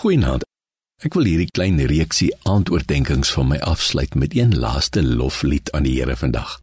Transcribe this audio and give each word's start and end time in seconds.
Goeienaand. 0.00 0.46
Ek 1.04 1.12
wil 1.12 1.26
hierdie 1.28 1.50
klein 1.52 1.76
reeksie 1.90 2.30
aandoordenkings 2.48 3.34
van 3.36 3.50
my 3.50 3.58
afsluit 3.68 4.14
met 4.16 4.32
een 4.32 4.54
laaste 4.62 5.02
loflied 5.04 5.68
aan 5.76 5.84
die 5.84 5.98
Here 5.98 6.16
vandag. 6.16 6.54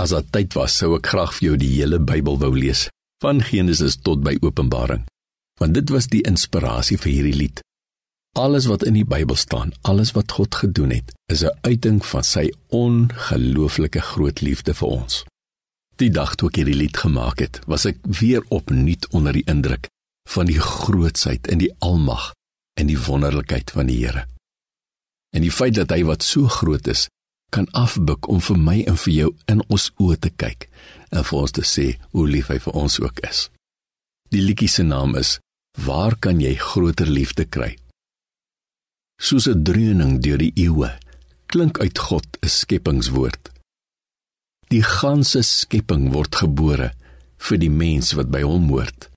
As 0.00 0.14
dit 0.16 0.30
tyd 0.32 0.56
was, 0.56 0.78
sou 0.80 0.94
ek 0.96 1.10
graag 1.12 1.34
vir 1.36 1.46
jou 1.50 1.58
die 1.60 1.68
hele 1.74 2.00
Bybel 2.00 2.40
wou 2.40 2.54
lees, 2.56 2.86
van 3.20 3.44
Genesis 3.50 3.98
tot 4.00 4.24
by 4.24 4.38
Openbaring, 4.40 5.04
want 5.60 5.76
dit 5.76 5.92
was 5.92 6.08
die 6.08 6.22
inspirasie 6.32 6.96
vir 7.04 7.12
hierdie 7.18 7.36
lied. 7.36 7.60
Alles 8.40 8.70
wat 8.72 8.88
in 8.88 8.96
die 8.96 9.04
Bybel 9.04 9.36
staan, 9.36 9.76
alles 9.84 10.16
wat 10.16 10.32
God 10.32 10.56
gedoen 10.64 10.96
het, 10.96 11.12
is 11.28 11.44
'n 11.44 11.52
uiting 11.68 12.00
van 12.00 12.24
sy 12.24 12.48
ongelooflike 12.72 14.00
groot 14.00 14.40
liefde 14.40 14.72
vir 14.72 14.88
ons. 14.88 15.24
Die 16.00 16.10
dag 16.10 16.34
toe 16.34 16.48
ek 16.48 16.64
hierdie 16.64 16.80
lied 16.80 16.96
gemaak 16.96 17.44
het, 17.44 17.60
was 17.66 17.84
ek 17.84 17.98
weer 18.20 18.40
opnuut 18.48 19.04
onder 19.12 19.36
die 19.36 19.44
indruk 19.44 19.92
van 20.34 20.48
die 20.48 20.60
grootsheid 20.60 21.48
en 21.52 21.58
die 21.62 21.72
almag 21.78 22.32
en 22.80 22.88
die 22.88 22.98
wonderlikheid 22.98 23.70
van 23.70 23.86
die 23.86 23.98
Here. 24.00 24.26
En 25.32 25.44
die 25.44 25.52
feit 25.52 25.76
dat 25.76 25.92
hy 25.92 26.02
wat 26.08 26.24
so 26.24 26.48
groot 26.48 26.86
is, 26.88 27.08
kan 27.52 27.68
afbuk 27.76 28.28
om 28.32 28.40
vir 28.40 28.58
my 28.58 28.78
en 28.88 28.96
vir 28.96 29.12
jou 29.12 29.30
in 29.52 29.60
ons 29.68 29.90
oë 30.00 30.16
te 30.24 30.30
kyk 30.30 30.68
en 31.12 31.24
vir 31.28 31.38
ons 31.38 31.52
te 31.52 31.64
sê 31.68 31.86
hoe 32.16 32.26
lief 32.28 32.48
hy 32.48 32.58
vir 32.64 32.76
ons 32.84 32.98
ook 33.00 33.20
is. 33.28 33.48
Die 34.32 34.40
liedjie 34.40 34.70
se 34.72 34.84
naam 34.88 35.16
is 35.20 35.38
Waar 35.80 36.18
kan 36.20 36.40
jy 36.40 36.52
groter 36.60 37.08
liefde 37.08 37.46
kry? 37.48 37.78
Soos 39.16 39.48
'n 39.48 39.64
dreuning 39.64 40.20
deur 40.20 40.38
die 40.38 40.52
eeue 40.54 40.98
klink 41.46 41.80
uit 41.80 41.98
God 41.98 42.26
'n 42.42 42.48
skepingswoord. 42.48 43.50
Die 44.68 44.82
ganse 44.82 45.42
skepping 45.42 46.12
word 46.12 46.34
gebore 46.36 46.92
vir 47.38 47.58
die 47.58 47.70
mens 47.70 48.12
wat 48.12 48.28
by 48.30 48.42
hom 48.42 48.68
hoort. 48.68 49.11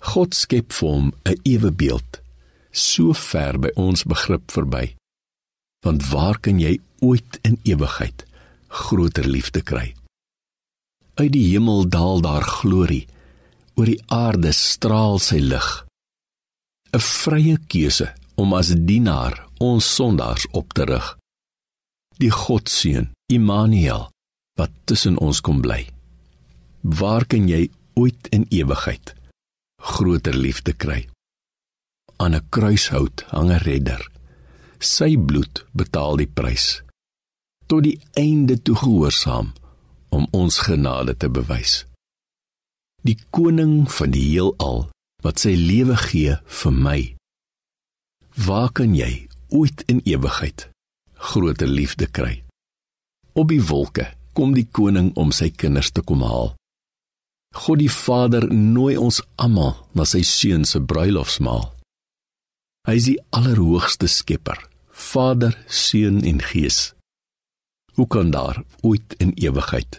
God 0.00 0.34
skep 0.34 0.72
vir 0.72 0.88
hom 0.88 1.12
'n 1.24 1.40
ewebeeld 1.44 2.20
so 2.72 3.12
ver 3.12 3.58
by 3.58 3.70
ons 3.76 4.04
begrip 4.04 4.52
verby. 4.52 4.94
Want 5.84 6.08
waar 6.12 6.38
kan 6.40 6.60
jy 6.60 6.78
ooit 7.00 7.38
in 7.42 7.58
ewigheid 7.64 8.24
groter 8.68 9.24
liefde 9.24 9.62
kry? 9.62 9.94
Uit 11.16 11.32
die 11.32 11.46
hemel 11.52 11.88
daal 11.88 12.20
daar 12.20 12.44
glorie, 12.44 13.06
oor 13.76 13.88
die 13.88 14.02
aarde 14.12 14.52
straal 14.52 15.18
sy 15.18 15.40
lig. 15.40 15.86
'n 16.92 17.00
Vrye 17.00 17.56
keuse 17.68 18.12
om 18.36 18.52
as 18.52 18.74
dienaar 18.88 19.46
ons 19.58 19.94
sondaars 19.94 20.46
op 20.52 20.72
te 20.72 20.84
rig. 20.84 21.16
Die 22.18 22.30
Godseun, 22.30 23.12
Immanuel, 23.32 24.10
wat 24.56 24.70
tussen 24.84 25.18
ons 25.18 25.40
kom 25.40 25.60
bly. 25.60 25.86
Waar 26.80 27.24
kan 27.24 27.48
jy 27.48 27.68
ooit 27.94 28.28
in 28.32 28.46
ewigheid 28.48 29.14
groter 29.76 30.34
liefde 30.34 30.72
kry. 30.72 31.08
Aan 32.16 32.34
'n 32.34 32.48
kruishout 32.48 33.24
hang 33.28 33.50
'n 33.50 33.62
redder. 33.68 34.02
Sy 34.78 35.16
bloed 35.16 35.64
betaal 35.72 36.16
die 36.16 36.32
prys. 36.38 36.82
Tot 37.66 37.82
die 37.82 38.00
einde 38.12 38.62
toe 38.62 38.76
gehoorsaam 38.76 39.52
om 40.08 40.26
ons 40.30 40.58
genade 40.58 41.16
te 41.16 41.28
bewys. 41.28 41.86
Die 43.02 43.18
koning 43.30 43.90
van 43.90 44.10
die 44.10 44.26
heelal 44.30 44.88
wat 45.22 45.38
sy 45.38 45.54
lewe 45.54 45.96
gee 45.96 46.38
vir 46.60 46.72
my. 46.72 47.00
Waar 48.46 48.70
kan 48.72 48.94
jy 48.94 49.28
ooit 49.48 49.82
in 49.86 50.00
ewigheid 50.04 50.68
groter 51.14 51.66
liefde 51.66 52.06
kry? 52.06 52.44
Op 53.32 53.48
die 53.48 53.62
wolke 53.62 54.06
kom 54.32 54.54
die 54.54 54.68
koning 54.78 55.14
om 55.16 55.32
sy 55.32 55.50
kinders 55.50 55.90
te 55.90 56.02
kom 56.02 56.22
haal. 56.22 56.54
God 57.66 57.80
die 57.82 57.90
Vader 57.90 58.44
nooi 58.54 58.94
ons 58.94 59.16
almal 59.42 59.72
na 59.98 60.04
sy 60.06 60.20
seun 60.22 60.62
se 60.70 60.78
bruilofsmaal. 60.78 61.64
Hy 62.86 62.94
is 62.94 63.08
die 63.08 63.16
allerhoogste 63.34 64.06
skepper, 64.06 64.60
Vader, 64.86 65.56
Seun 65.66 66.20
en 66.22 66.38
Gees. 66.46 66.92
Hoe 67.98 68.06
kan 68.06 68.30
daar 68.30 68.60
ooit 68.86 69.16
in 69.18 69.32
ewigheid 69.34 69.98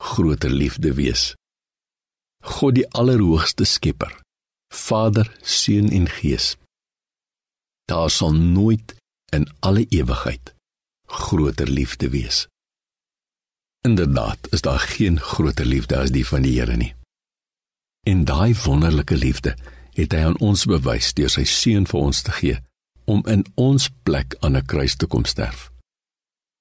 groter 0.00 0.54
liefde 0.56 0.94
wees? 0.96 1.34
God 2.56 2.78
die 2.80 2.86
allerhoogste 2.96 3.68
skepper, 3.68 4.16
Vader, 4.72 5.28
Seun 5.44 5.92
en 5.92 6.08
Gees. 6.08 6.54
Daar 7.92 8.08
sal 8.08 8.32
nooit 8.32 8.96
in 9.36 9.44
alle 9.60 9.84
ewigheid 9.92 10.54
groter 11.12 11.68
liefde 11.68 12.08
wees. 12.16 12.46
Inderdaad, 13.84 14.48
is 14.56 14.64
daar 14.64 14.80
geen 14.80 15.20
groter 15.20 15.68
liefde 15.68 16.00
as 16.00 16.16
die 16.16 16.24
van 16.24 16.48
die 16.48 16.56
Here 16.56 16.80
nie. 16.80 16.94
En 18.06 18.24
daai 18.24 18.54
wonderlike 18.64 19.16
liefde 19.16 19.56
het 19.94 20.12
hy 20.12 20.22
aan 20.26 20.38
ons 20.42 20.64
bewys 20.66 21.12
deur 21.14 21.30
sy 21.30 21.44
seun 21.46 21.84
vir 21.86 22.00
ons 22.00 22.22
te 22.26 22.32
gee 22.34 22.56
om 23.06 23.20
in 23.30 23.44
ons 23.54 23.88
plek 24.06 24.34
aan 24.40 24.56
'n 24.56 24.66
kruis 24.66 24.96
te 24.96 25.06
kom 25.06 25.24
sterf. 25.24 25.70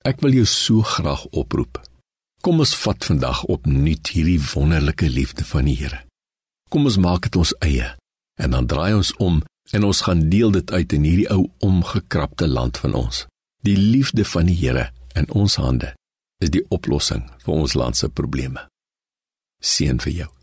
Ek 0.05 0.21
wil 0.21 0.33
jou 0.33 0.45
so 0.45 0.81
graag 0.81 1.25
oproep. 1.25 1.81
Kom 2.41 2.59
ons 2.59 2.75
vat 2.75 3.05
vandag 3.05 3.43
opnuut 3.43 4.07
hierdie 4.07 4.41
wonderlike 4.53 5.09
liefde 5.09 5.43
van 5.43 5.65
die 5.65 5.75
Here. 5.75 5.99
Kom 6.69 6.85
ons 6.85 6.97
maak 6.97 7.21
dit 7.21 7.35
ons 7.35 7.53
eie 7.59 7.95
en 8.35 8.51
dan 8.51 8.65
draai 8.65 8.93
ons 8.93 9.15
om 9.15 9.41
en 9.71 9.83
ons 9.83 10.01
gaan 10.01 10.29
deel 10.29 10.51
dit 10.51 10.71
uit 10.71 10.93
in 10.93 11.03
hierdie 11.03 11.29
ou 11.29 11.49
omgekrapte 11.59 12.47
land 12.47 12.77
van 12.77 12.93
ons. 12.93 13.25
Die 13.63 13.77
liefde 13.77 14.25
van 14.25 14.45
die 14.45 14.55
Here 14.55 14.91
in 15.15 15.31
ons 15.31 15.55
hande 15.55 15.93
is 16.39 16.49
die 16.49 16.65
oplossing 16.69 17.29
vir 17.45 17.53
ons 17.53 17.73
land 17.73 17.97
se 17.97 18.09
probleme. 18.09 18.67
Seën 19.59 19.99
vir 19.99 20.13
jou. 20.13 20.40